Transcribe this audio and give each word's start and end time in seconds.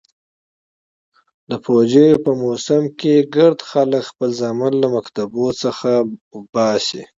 د 1.49 1.51
پوجيو 1.63 2.21
په 2.25 2.31
موسم 2.41 2.83
کښې 2.99 3.15
ګرده 3.35 3.65
خلك 3.71 4.03
خپل 4.11 4.29
زامن 4.41 4.73
له 4.83 4.87
مكتبو 4.95 5.45
څخه 5.61 5.89
اوباسي. 6.35 7.01